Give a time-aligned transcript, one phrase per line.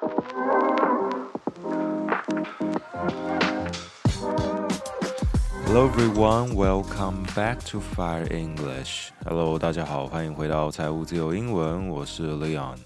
[0.00, 0.10] Hello
[5.88, 9.08] everyone, welcome back to Fire English.
[9.24, 12.76] Hello，大家好，欢迎回到财务自由英文，我是 Leon。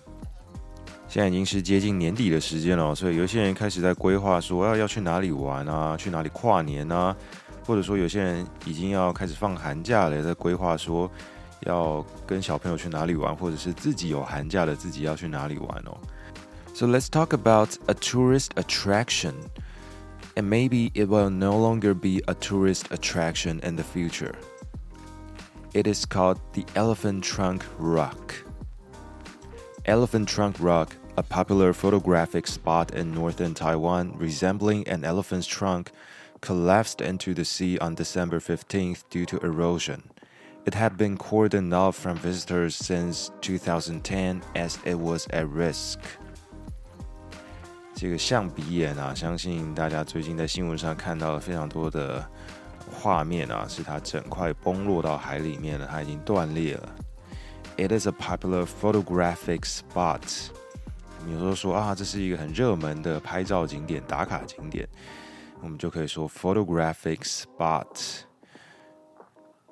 [1.06, 7.14] 现在已经是接近年底的时间了，所以有些人开始在规划说要要去哪里玩啊，去哪里跨年啊，
[7.66, 11.10] 或者说有些人已经要开始放寒假了，在规划说
[11.66, 15.93] 要跟小朋友去哪里玩，或者是自己有寒假的自己要去哪里玩哦。
[16.75, 19.50] So let's talk about a tourist attraction
[20.36, 24.35] and maybe it will no longer be a tourist attraction in the future.
[25.75, 28.35] It is called the Elephant Trunk Rock.
[29.85, 35.91] Elephant Trunk Rock, a popular photographic spot in northern Taiwan resembling an elephant's trunk,
[36.41, 40.08] collapsed into the sea on December 15th due to erosion.
[40.64, 46.00] It had been cordoned off from visitors since 2010 as it was at risk.
[47.94, 52.26] 这个象鼻岩啊，相信大家最近在新闻上看到了非常多的
[52.90, 56.88] 画面啊，是它整块崩落到海里面了，它已经断裂了。
[57.76, 60.48] It is a popular photographic spot。
[61.30, 64.88] 有时候说啊，这是一个很热门的拍照景点、打卡景点，
[65.60, 67.86] 我们就可以说 photographic spot。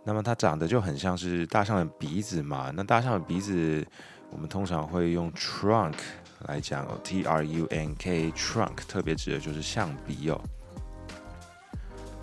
[0.04, 2.72] 那么它长得就很像是大象的鼻子嘛？
[2.74, 3.84] 那大象的鼻子，
[4.30, 5.94] 我们通常会用 trunk。
[6.46, 10.40] 来讲哦，T R U N K trunk 特别指的就是象鼻哦。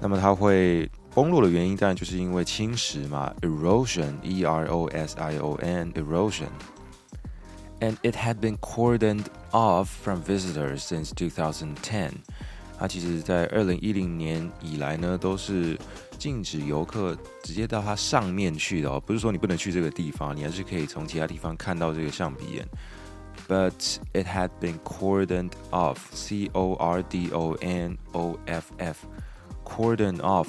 [0.01, 6.49] 那么它会崩落的原因，当然就是因为侵蚀嘛，erosion，E R O S I O N，erosion。
[7.79, 12.13] And it had been cordoned off from visitors since 2010。
[12.78, 15.78] 它其实，在二零一零年以来呢，都是
[16.18, 19.00] 禁止游客直接到它上面去的哦。
[19.00, 22.68] 不是说你不能去这个地方，你还是可以从其他地方看到这个象鼻岩。
[23.48, 25.98] but it had been cordoned off.
[26.12, 29.06] C O R D O N O F F.
[29.64, 30.48] Cordon off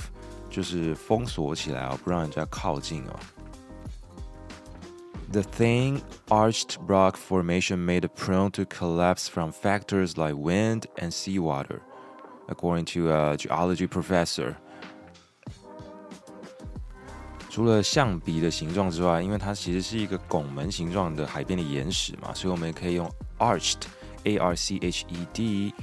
[0.49, 3.19] 就是封锁起来啊，不让人家靠近啊。
[5.31, 11.79] The thin arched rock formation made it prone to collapse from factors like wind and seawater,
[12.48, 14.54] According to a geology professor.
[17.50, 25.74] 除了象鼻的形状之外，因为它其实是一个拱门形状的海边的岩石嘛，所以我们也可以用 arched，a r c h e d，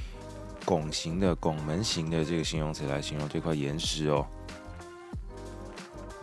[0.64, 4.26] 拱形的、拱门形的这个形容词来形容这块岩石哦。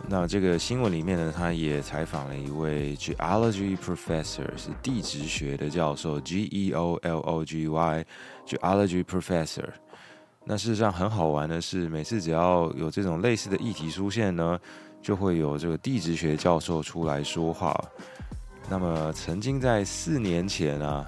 [0.08, 9.68] 那这个新闻里面呢，他也采访了一位 geology professor，是地质学的教授，G E O L O G Y，geology professor。
[10.44, 14.58] 那事实上很好玩的是，每次只要有这种类似的议题出现呢。
[15.04, 17.78] 就会有这个地质学教授出来说话。
[18.70, 21.04] 那么，曾经在四年前啊，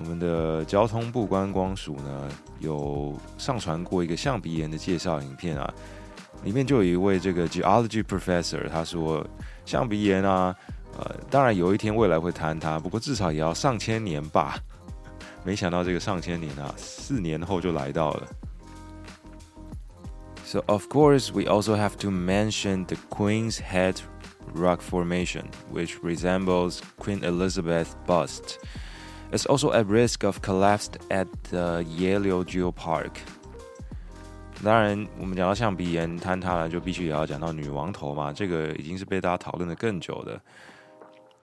[0.00, 2.28] 我们的交通部观光署呢，
[2.58, 5.72] 有上传过一个象鼻岩的介绍影片啊，
[6.42, 9.24] 里面就有一位这个 geology professor，他说
[9.64, 10.52] 象鼻岩啊，
[10.98, 14.58] 呃，当然有一天未来会坍塌，不过至少也要上千年吧。
[15.46, 18.26] 没想到这个上千年啊，四年后就来到了。
[20.52, 23.98] So, of course, we also have to mention the Queen's Head
[24.52, 28.58] Rock Formation, which resembles Queen Elizabeth's bust.
[29.32, 33.12] It's also at risk of collapse at the Yehliu Geopark.
[34.62, 40.38] 当然，我们讲到象鼻岩坍塌了，就必须也要讲到女王头嘛，这个已经是被大家讨论的更久的。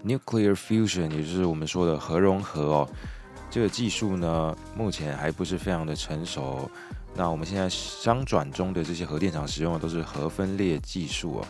[0.05, 2.89] Nuclear fusion，也就是我们说的核融合哦，
[3.51, 6.71] 这个技术呢，目前还不是非常的成熟。
[7.15, 11.47] 那我们现在商转中的这些核电厂使用的都是核分裂技术哦。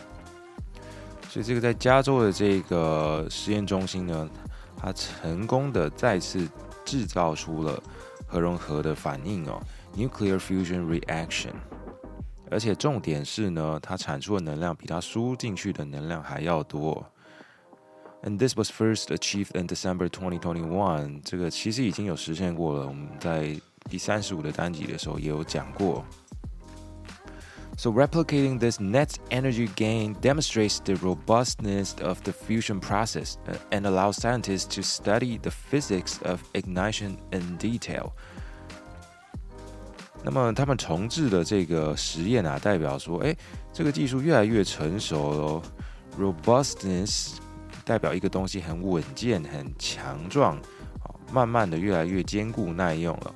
[1.27, 4.29] 所以这个在加州的这个实验中心呢，
[4.77, 6.47] 它成功的再次
[6.85, 7.81] 制造出了
[8.25, 9.61] 核融合的反应哦
[9.97, 11.51] ，nuclear fusion reaction。
[12.49, 17.05] 而且重点是呢，它产出的能量比它输进去的能量还要多。
[18.24, 21.22] And this was first achieved in December 2021。
[21.24, 26.04] 这个其实已经有实现过了，我们在第三十五的单集的时候也有讲过。
[27.78, 34.18] So, replicating this net energy gain demonstrates the robustness of the fusion process uh, and allows
[34.18, 38.10] scientists to study the physics of ignition in detail.
[40.22, 43.34] 那么他们重置的这个实验啊，代表说，哎，
[43.72, 45.62] 这个技术越来越成熟了。
[46.18, 47.36] Robustness
[47.85, 50.59] 代表一个东西很稳健、很强壮，
[51.31, 53.35] 慢慢的越来越坚固耐用了。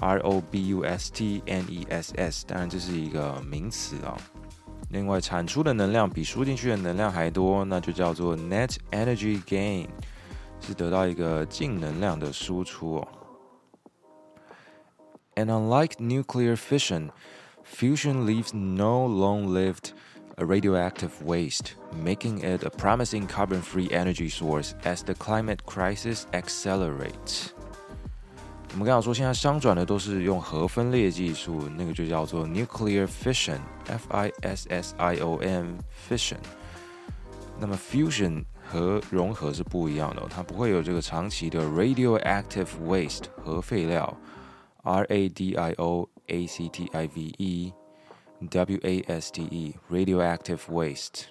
[0.00, 4.16] R O B U S T N E S S，当然这是一个名词啊。
[4.90, 9.88] 另外，产出的能量比输进去的能量还多，那就叫做 net energy gain，
[10.60, 13.08] 是得到一个净能量的输出哦。
[15.34, 17.10] And unlike nuclear fission,
[17.64, 19.90] fusion leaves no long-lived
[20.37, 27.49] radioactive waste, making it a promising carbon-free energy source as the climate crisis accelerates.
[28.71, 35.77] 我们刚刚说，现在商转的都是用核分裂技术，那个就叫做 nuclear fission，F I S S I O N
[36.09, 36.37] fission。
[37.59, 44.17] 那么 fusion 和融合是不一样的，它不会有这个长期的 radioactive waste 核废料，
[44.81, 45.05] R
[48.41, 50.55] A D I O A C T I V E W A S T E
[50.55, 51.25] radioactive waste。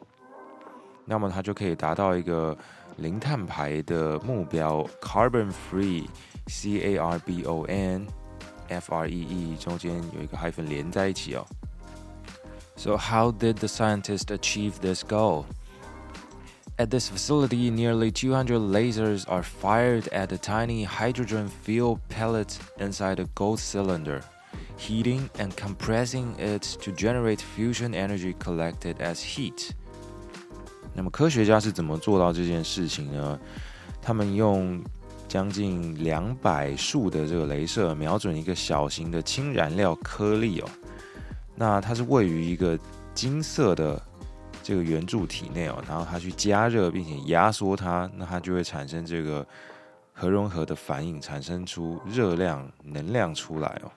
[1.05, 2.57] 那么它就可以达到一个
[2.97, 8.09] 零碳排的目标，carbon free。C A R B O N
[8.69, 11.47] F R E E 中间有一个 hyphen 连在一起哦。
[12.75, 15.45] So how did the scientists achieve this goal?
[16.79, 23.21] At this facility, nearly 200 lasers are fired at a tiny hydrogen fuel pellet inside
[23.21, 24.23] a gold cylinder,
[24.78, 29.72] Heating and compressing it to generate fusion energy collected as heat.
[30.94, 33.40] 那么科学家是怎么做到这件事情呢？
[34.02, 34.82] 他们用
[35.28, 40.70] 将近两百束的这个镭射瞄准一个小型的氢燃料颗粒哦，
[41.56, 42.80] 那它是位于一个
[43.14, 44.02] 金色的
[44.64, 49.46] 这个圆柱体内哦，然后它去加热并且压缩它，那它就会产生这个
[50.14, 53.92] 核融合的反应，产生出热量能量出来哦。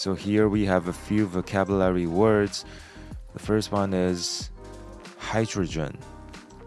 [0.00, 2.64] So here we have a few vocabulary words.
[3.32, 4.50] The first one is
[5.18, 5.96] hydrogen.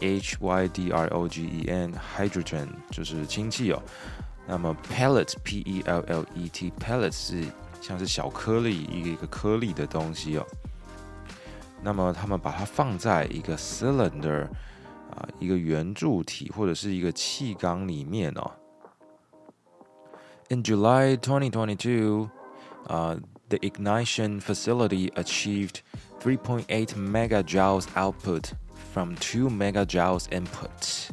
[0.00, 3.82] H Y D R O G E N hydrogen 就是氢气哦。
[4.46, 7.44] 那么 pellet P E L L E T pellet 是
[7.80, 10.46] 像是小颗粒一个一个颗粒的东西哦。
[11.82, 14.46] 那么他们把它放在一个 cylinder
[15.10, 18.50] 啊一个圆柱体或者是一个气缸里面哦。
[20.48, 22.28] In July 2022,
[22.88, 23.16] uh,
[23.48, 25.82] the ignition facility achieved
[26.22, 28.52] 3.8 megajoules output
[28.92, 31.10] from 2 megajoules input,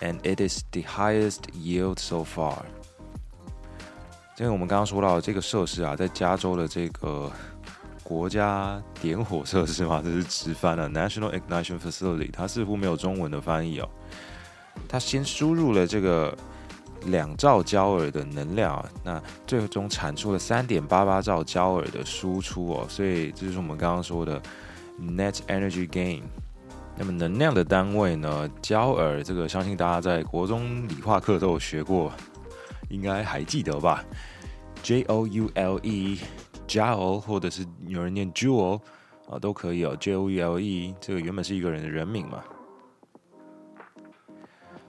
[0.00, 2.62] and it is the highest yield so far.
[4.36, 7.30] 这个我们刚刚说到这个设施啊，在加州的这个
[8.04, 13.88] 国家点火设施嘛，这是直翻了 National Ignition Facility，它似乎没有中文的翻译哦。
[14.88, 16.36] 它先输入了这个
[17.05, 24.41] 两兆焦耳的能量，那最终产出了三点八八兆焦耳的输出哦，所以这就是我们刚刚说的
[24.99, 26.21] net energy gain。
[26.95, 28.47] 那么能量的单位呢？
[28.61, 32.11] 焦耳这个相信大家在国中理化课都有学过，
[32.89, 34.05] 应该还记得吧
[34.83, 38.79] ？J O U L E，joule，或者是有人念 jewel
[39.27, 39.97] 啊，都可以哦。
[39.99, 42.43] J O U L E 这个原本是一个人的人名嘛。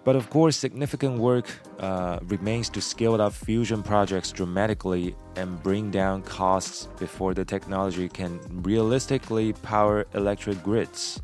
[0.06, 1.46] But of course, significant work
[1.78, 8.08] uh, remains to scale up fusion projects dramatically and bring down costs before the technology
[8.08, 11.18] can realistically power electric grids.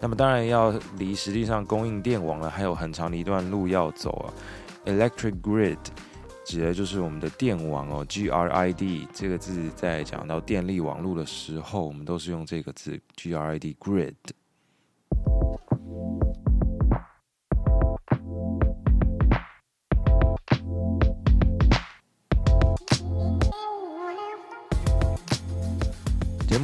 [0.00, 4.34] 那么当然要离实际上供应电网呢，还有很长的一段路要走啊。
[4.86, 5.78] Electric grid
[6.44, 14.14] 指的就是我们的电网哦，G R I D 这个字在讲到电力网络的时候，我们都是用这个字 G R I D grid。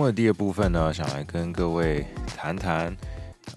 [0.01, 2.03] 目的第二部分呢，想来跟各位
[2.35, 2.97] 谈谈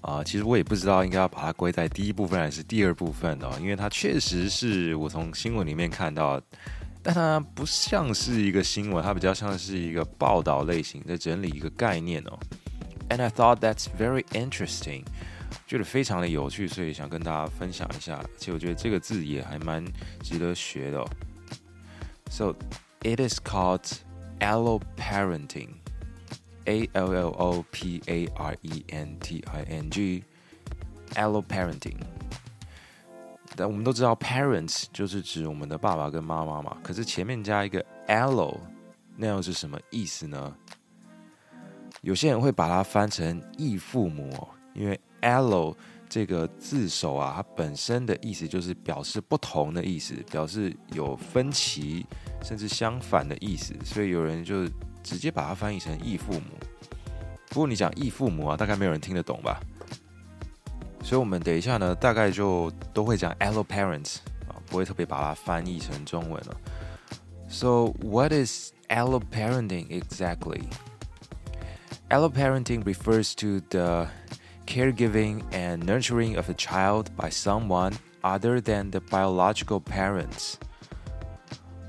[0.01, 6.39] 啊，其实我也不知道应该要把它归在第一部分还是第二部分哦，因为它确实是我从新闻里面看到，
[7.01, 12.37] 但它不像是一个新闻，它比较像是一个报道类型，在整理一个概念哦。
[13.09, 15.03] And I thought that's very interesting，
[15.65, 18.17] 觉得非常的有趣，所以想跟大家分享一下。
[18.17, 19.83] 而且我觉得这个字也还蛮
[20.21, 21.03] 值得学的。
[22.29, 22.55] So
[23.01, 23.91] it is called
[24.41, 25.69] alloparenting。
[26.65, 31.97] A L L O P A R E N T I N G，alloparenting。
[33.55, 36.77] 但我们都知道，parents 就是指我们的爸爸跟妈妈嘛。
[36.83, 38.57] 可是前面加一个 allo，
[39.15, 40.53] 那又是什么意思呢？
[42.01, 45.73] 有些人会把它翻成异父母，因为 allo
[46.09, 52.05] 这个字首啊，它本身的意思就是表示不同的意思，表示有分歧
[52.43, 54.67] 甚至相反的意思，所以有人就。
[55.04, 56.58] 直接把它翻译成异父母，
[57.48, 59.60] 不过你讲异父母啊，大概没有人听得懂吧？
[61.02, 64.16] 所以，我们等一下呢，大概就都会讲 allo parents
[64.48, 66.56] 啊，不会特别把它翻译成中文了。
[67.48, 70.64] So, what is allo parenting exactly?
[72.10, 74.08] Allo parenting refers to the
[74.66, 80.54] caregiving and nurturing of a child by someone other than the biological parents.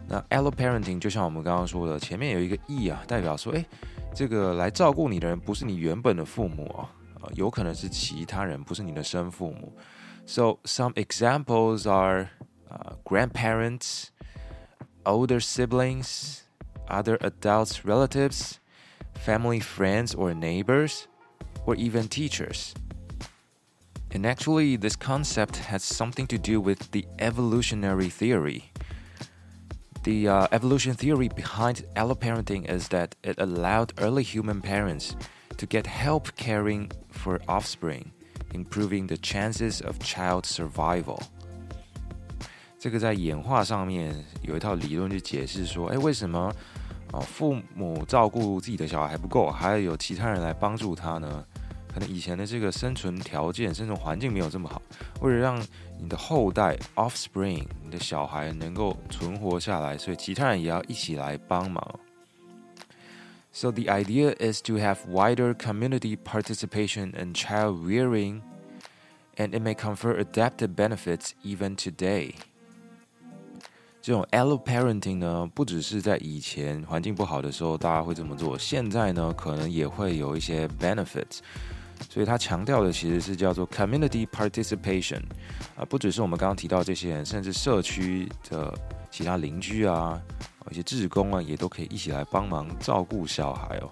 [0.07, 3.65] 那 alloparenting 就像我们刚刚说的，前面有一个 e 啊，代表说，哎，
[4.13, 6.89] 这个来照顾你的人不是你原本的父母啊，
[7.21, 9.73] 啊，有可能是其他人，不是你的生父母。
[10.25, 12.29] So some examples are
[12.69, 14.07] uh, grandparents,
[15.03, 16.41] older siblings,
[16.87, 18.59] other adults, relatives,
[19.13, 21.07] family, friends, or neighbors,
[21.65, 22.73] or even teachers.
[24.13, 28.71] And actually, this concept has something to do with the evolutionary theory.
[30.05, 35.11] The uh, evolution theory behind alloparenting is that it allowed early human parents
[35.57, 38.11] to get help caring for offspring,
[38.51, 41.19] improving the chances of child survival.
[42.79, 46.51] 这个在演化上面有一套理论去解释说，哎，为什么
[47.11, 51.45] 啊父母照顾自己的小孩还不够，还要有其他人来帮助他呢？
[51.95, 54.81] 可能以前的这个生存条件、生存环境没有这么好，
[55.21, 55.61] 为了让
[55.99, 61.99] 你的后代 （offspring）、你的小孩能够存活下来，所以其他人也要一起来帮忙。
[63.53, 68.41] So the idea is to have wider community participation in child rearing,
[69.35, 72.35] and it may confer adaptive benefits even today.
[74.01, 81.39] 这种 allo parenting 呢，不只是在以前环境不好的时候大家会这么做，现在呢，可能也会有一些 benefits。
[82.09, 85.21] 所以他强调的其实是叫做 community participation，
[85.75, 88.73] 啊，不只是我们刚刚提到这些人，甚至社区的
[89.09, 90.21] 其他邻居啊，
[90.69, 93.91] 一些志工啊，也都可以一起来帮忙照顾小孩哦。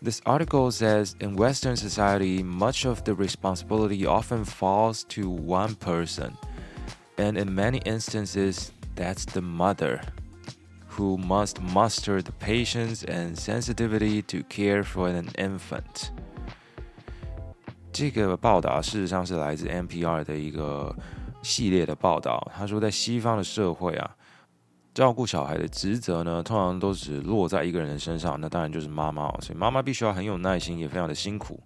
[0.00, 6.32] This article says in Western society, much of the responsibility often falls to one person,
[7.16, 10.00] and in many instances, that's the mother.
[10.96, 16.12] Who must muster the patience and sensitivity to care for an infant?
[17.93, 20.93] 这个报道事实上是来自 NPR 的一个
[21.43, 22.51] 系列的报道。
[22.53, 24.15] 他说，在西方的社会啊，
[24.95, 29.25] 照顾小孩的职责呢，通常都只落在一个人的身上，那当然就是妈妈。
[29.25, 31.61] 哦所以妈妈必须要很有耐心，也非常的辛苦。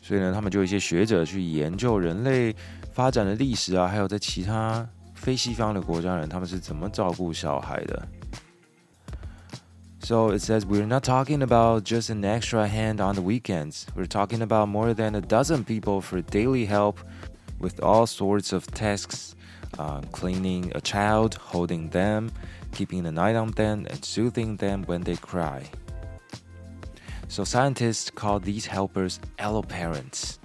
[0.00, 2.54] 所以呢，他们就一些学者去研究人类
[2.92, 8.08] 发展的历史啊，还有在其他非西方的国家人，他们是怎么照顾小孩的。
[10.03, 13.85] So it says we're not talking about just an extra hand on the weekends.
[13.95, 16.99] We're talking about more than a dozen people for daily help
[17.59, 19.35] with all sorts of tasks
[19.77, 22.31] uh, cleaning a child, holding them,
[22.71, 25.63] keeping an eye on them, and soothing them when they cry.
[27.27, 30.37] So scientists call these helpers alloparents.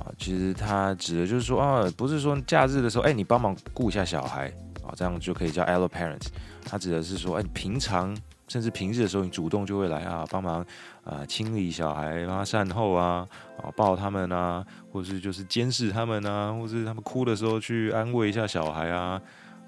[0.00, 4.48] 啊，其实它指的就是说啊，不是说假日的时候，哎，你帮忙顾一下小孩
[4.82, 6.26] 啊，这样就可以叫 alloparents。
[6.64, 8.16] 它指的是说，哎，平常
[8.47, 10.65] 甚至平日的时候，你主动就会来啊，帮忙
[11.03, 13.27] 啊清理小孩，帮他善后啊，
[13.61, 19.21] 啊抱他们啊，或是就是监视他们啊，或是他们哭的时候去安慰一下小孩啊，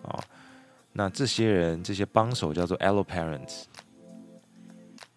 [0.04, 0.18] 啊，
[0.94, 3.64] 那这些人这些帮手叫做 allo parents。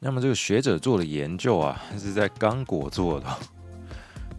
[0.00, 3.26] 那么这个学者做的研究啊，是在刚果做的，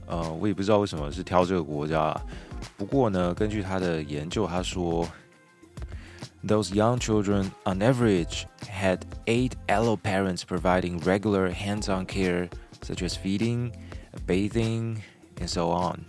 [0.08, 2.13] 呃，我也不知道为什么是挑这个国家，
[2.75, 5.08] 不过呢，根据他的研究，他说。
[6.45, 12.50] those young children, on average, had eight allo parents providing regular hands on care,
[12.81, 13.71] such as feeding,
[14.27, 14.97] bathing,
[15.39, 16.00] and so on.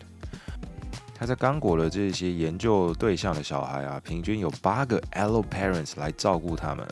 [1.17, 6.87] 他在刚果的这些研究对象的小孩啊，平均有八个 allo parents 来照顾他们。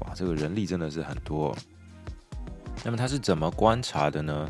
[0.00, 1.56] 哇，这个人力真的是很多。
[2.84, 4.48] 那么他是怎么观察的呢？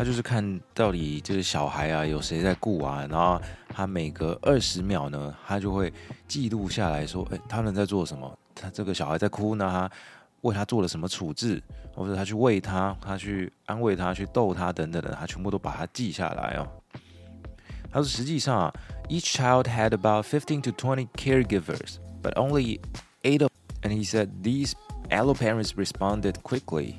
[0.00, 5.92] 他就是看到底这个小孩啊有谁在顾啊，然后他每隔二十秒呢，他就会
[6.28, 8.38] 记录下来说，哎，他们在做什么？
[8.54, 9.90] 他这个小孩在哭呢，他
[10.42, 11.62] 为他做了什么处置，
[11.94, 16.68] 或者他去喂他，他去安慰他，去逗他等等的，他全部都把它记下来哦。
[17.90, 18.74] 他说实际上啊，
[19.08, 22.80] each child had about fifteen to twenty caregivers, but only
[23.22, 23.50] eight of,
[23.82, 24.72] and he said these
[25.10, 26.96] allo parents responded quickly.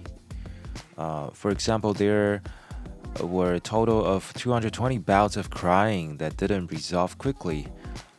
[0.95, 2.41] Uh, for example, there
[3.21, 7.67] were a total of 220 bouts of crying that didn't resolve quickly,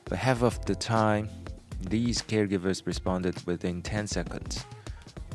[0.05, 1.29] but half of the time,
[1.89, 4.65] these caregivers responded within 10 seconds.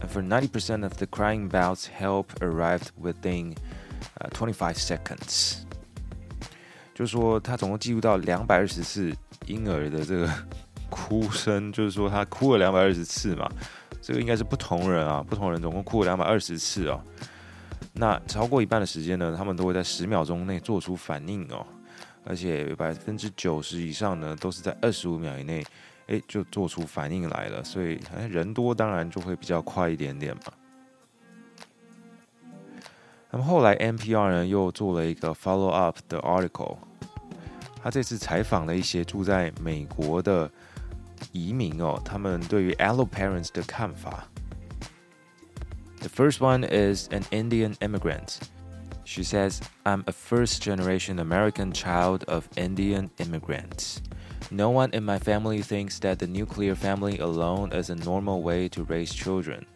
[0.02, 3.56] And for 90% of the crying bouts, help arrived within
[4.20, 5.66] uh, 25 seconds.
[6.94, 10.30] 就是说，他总共记录到两百二十次婴儿的这个
[10.90, 13.50] 哭声，就是说他哭了两百二十次嘛。
[14.02, 17.02] 这个应该是不同人啊，不同人总共哭了两百二十次哦。
[18.01, 21.67] 那超过一半的时间呢，他们都会在十秒钟内做出反应哦，
[22.25, 25.65] 而且百分之九十以上呢，都是在二十五秒以内，
[26.07, 27.65] 哎，就做出反应来了。
[27.65, 27.99] 所以，
[28.31, 30.53] 人多当然就会比较快一点点嘛。
[33.33, 36.77] 那么后来 NPR 呢又做了一个 follow up 的 article，
[37.83, 40.49] 他这次采访了一些住在美国的
[41.33, 44.29] 移民哦，他们对于 allo parents 的看法。
[46.09, 48.41] The first one is an Indian immigrant.
[49.05, 54.01] She says, I'm a first generation American child of Indian immigrants.
[54.51, 58.69] No one in my family thinks that the nuclear family alone is a normal way
[58.69, 59.67] to raise children.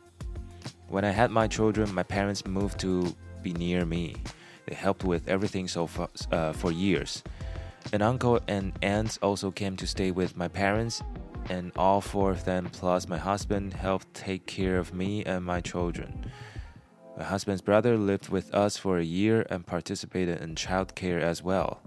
[0.88, 4.16] When I had my children, my parents moved to be near me.
[4.64, 7.22] They helped with everything so far, uh, for years.
[7.92, 11.02] An uncle and aunts also came to stay with my parents
[11.49, 15.61] and all four of them plus my husband helped take care of me and my
[15.61, 16.09] children.
[17.17, 21.41] My husband's brother lived with us for a year and participated in child care as
[21.41, 21.77] well.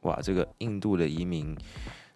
[0.00, 1.56] 哇，这个印度的移民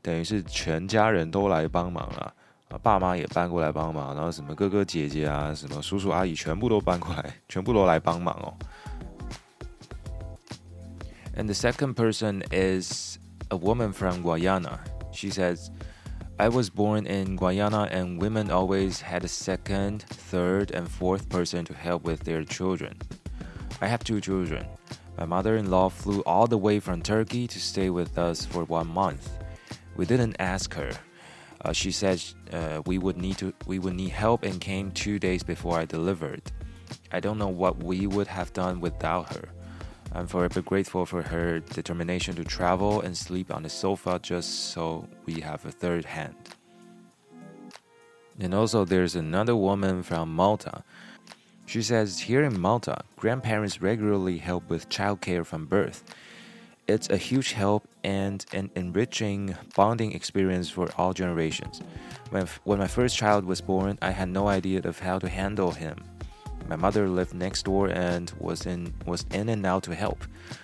[0.03, 2.35] 等于是全家人都来帮忙了
[2.71, 8.53] 啊，爸妈也搬过来帮忙，然后什么哥哥姐姐啊，什么叔叔阿姨全部都搬过来，全部都来帮忙哦。
[11.37, 13.19] And the second person is
[13.49, 14.81] a woman from Guyana.
[15.13, 15.71] She says.
[16.44, 21.64] I was born in Guyana, and women always had a second, third, and fourth person
[21.64, 22.98] to help with their children.
[23.80, 24.66] I have two children.
[25.18, 28.66] My mother in law flew all the way from Turkey to stay with us for
[28.66, 29.40] one month.
[29.96, 30.92] We didn't ask her.
[31.62, 35.20] Uh, she said uh, we would need to we would need help and came two
[35.20, 36.42] days before I delivered.
[37.14, 39.48] I don't know what we would have done without her.
[40.16, 45.08] I'm forever grateful for her determination to travel and sleep on the sofa just so
[45.26, 46.36] we have a third hand.
[48.40, 50.84] And also, there's another woman from Malta.
[51.66, 56.04] She says here in Malta, grandparents regularly help with childcare from birth.
[56.88, 61.82] It's a huge help and an enriching bonding experience for all generations.
[62.30, 65.72] When, when my first child was born, I had no idea of how to handle
[65.72, 66.04] him.
[66.70, 70.20] My mother lived next door and was in was in and out to help,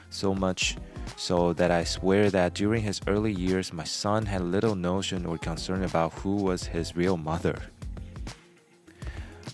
[0.09, 0.75] so much
[1.17, 5.37] so that I swear that during his early years, my son had little notion or
[5.37, 7.55] concern about who was his real mother.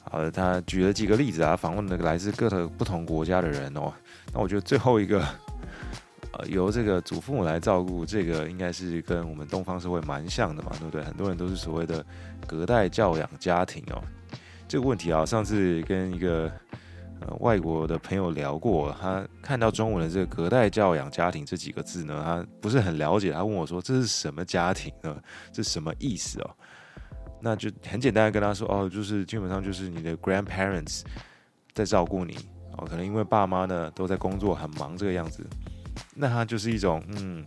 [0.04, 3.92] 好的，他举了几个例子啊，访问了来自各个不同国家的人哦。
[4.32, 5.26] 那我觉得最后一个，
[6.34, 11.04] 呃，由这个祖父母来照顾，这个应该是跟我们东方社会蛮像的嘛，对不对？
[11.04, 12.06] 很多人都是所谓的
[12.46, 14.02] 隔代教养家庭哦。
[14.68, 16.52] 这个问题啊，上次跟一个
[17.22, 23.32] 呃外国的朋友聊过，他看到中文的这个“隔代教养家庭”这几个字呢，他不是很了解。
[23.32, 25.16] 他问我说：“这是什么家庭呢？
[25.52, 26.50] 这什么意思哦？”
[27.42, 31.04] 那就很简单的跟他说：“哦，就是基本上就是你的 grandparents
[31.72, 32.36] 在照顾你
[32.76, 35.46] 哦，可能因为爸妈呢都在工作很忙这个样子。
[36.16, 37.46] 那他就是一种嗯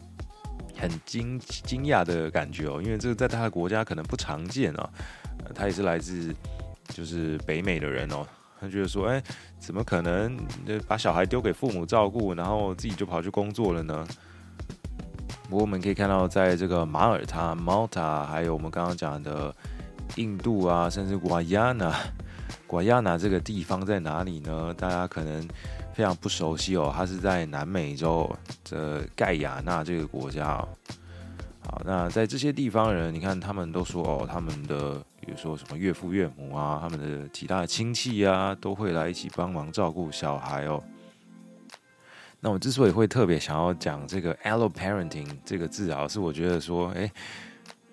[0.77, 4.89] 很惊惊讶的感觉哦，因为这个在他的国家可能不常见啊。
[5.53, 6.33] 他也是来自。”
[6.89, 8.27] 就是北美的人哦，
[8.61, 9.23] 他觉得说，哎，
[9.59, 10.37] 怎么可能
[10.87, 14.07] 把小孩丢给父母照顾，然后自己就跑去工作了呢？
[15.49, 19.55] 不过我们可以看到，在这个马耳他 （Malta） 还有我们刚刚讲的
[20.17, 24.75] 印度啊，甚至 Guyana，Guyana 这个地方在哪里呢？
[24.75, 25.47] 大家可能
[25.95, 28.31] 非常不熟悉哦，它是在南美洲
[28.69, 30.69] 的盖亚纳这个国家哦。
[31.61, 35.03] 好，那在这些地方人，你看他们都说哦，他们的。
[35.29, 40.83] 比如说什么岳父岳母啊，他们的其他亲戚啊，都会来一起帮忙照顾小孩哦。
[42.41, 47.13] 那我之所以会特别想要讲这个 allo parenting 这个字啊，是我觉得说，哎，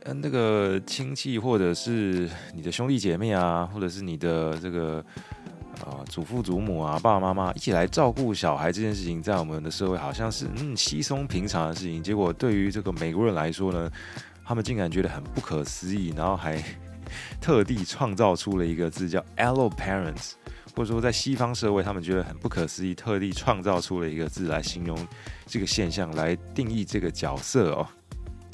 [0.04, 5.04] 嗯，那个亲戚或者是你的兄弟姐妹啊，或者是你的这个
[5.84, 12.02] 啊祖父祖母啊，爸爸妈妈一起来照顾小孩这件事情，在我们的社会好像是嗯稀松平常的事情。
[12.02, 13.92] 结果对于这个美国人来说呢，
[14.46, 16.64] 他们竟然觉得很不可思议，然后还
[17.40, 20.34] 特地创造出了一个字叫 allo parents。
[20.76, 25.08] 或者说，在西方社会，他们觉得很不可思议，特地创造出了一个字来形容
[25.46, 27.88] 这个现象，来定义这个角色哦。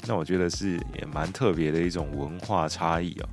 [0.06, 3.28] 那我觉得是也蛮特别的一种文化差异哦。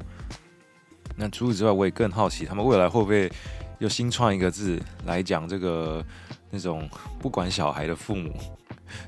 [1.15, 3.32] 那除此之外，我也更好奇，他们未来会不会
[3.77, 6.03] 又新创一个字来讲这个
[6.49, 8.34] 那种不管小孩的父母？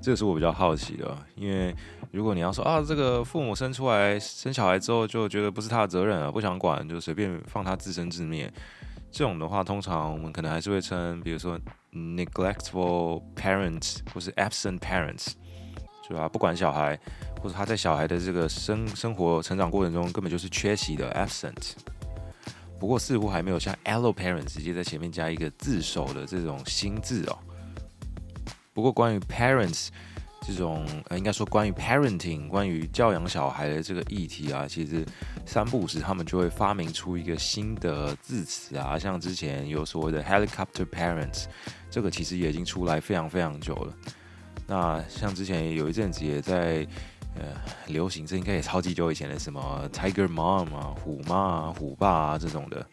[0.02, 1.76] 这个是我比较好奇的，因为
[2.12, 8.52] 如果你要说啊，这个父母生出来生小孩之后就觉得不是他的责任了，不想管，就随便放他自生自灭。
[9.12, 11.60] 这种的话，通常我们可能还是会称，比如说
[11.94, 15.34] neglectful parents 或是 absent parents，
[16.08, 16.30] 是吧？
[16.30, 16.98] 不管小孩，
[17.42, 21.74] 或者他在小孩的这个生生活成长过程中根本就是缺席的 absent。
[22.80, 27.38] 不过似乎还没有像 allo parents 直接在前面加一个自首的这种新字哦。
[28.74, 29.88] 不过关于 parents。
[30.44, 35.06] 这种呃，应该说关于 parenting，关于教养小孩的这个议题啊，其实
[35.46, 41.46] 三不五时他们就会发明出一个新的字词啊，像之前有所谓的 helicopter parents，
[41.92, 43.94] 这个其实也已经出来非常非常久了。
[44.66, 46.88] 那像之前有一阵子也在
[47.36, 52.84] 呃流行，这应该也超级久以前的什么 tiger mom 啊，虎妈啊，虎爸啊这种的。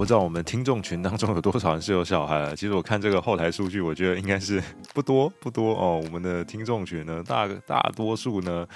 [0.00, 2.56] 不知道我们听众群当中有多少人是有小孩了？
[2.56, 4.58] 其实我看这个后台数据，我觉得应该是
[4.94, 6.00] 不多不多哦。
[6.02, 8.66] 我们的听众群呢，大大多数呢，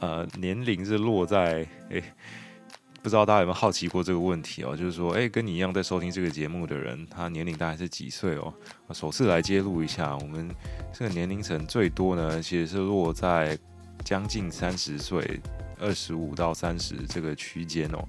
[0.00, 2.02] 呃，年龄是落在诶，
[3.02, 4.74] 不知道大家有没有好奇过这个问题哦？
[4.74, 8.50] 就是说，诶，跟你一样在收听这个节目的人，他年龄大概是几岁哦？
[8.94, 10.48] 首次来揭露一下，我们
[10.94, 13.58] 这个年龄层最多呢，其实是落在
[14.02, 15.42] 将近三十岁，
[15.78, 18.02] 二十五到三十这个区间哦。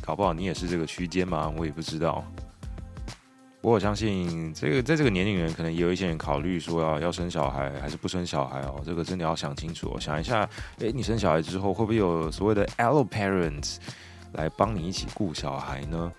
[0.00, 1.52] 搞不好你也是这个区间吗？
[1.56, 2.24] 我也不知道。
[3.60, 8.82] 不过我相信，这个在这个年龄人，可能也有一些人考虑说要要生小孩还是不生小孩哦。
[8.84, 13.76] 这个真的要想清楚，想一下，诶，你生小孩之后会不会有所谓的 allo parents
[14.32, 16.12] 来帮你一起顾小孩呢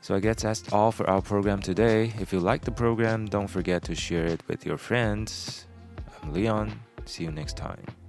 [0.00, 2.10] ？So I guess that's all for our program today.
[2.18, 5.60] If you like the program, don't forget to share it with your friends.
[6.24, 6.70] I'm Leon.
[7.06, 8.01] See you next time.